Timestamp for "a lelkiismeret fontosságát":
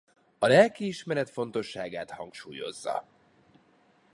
0.39-2.11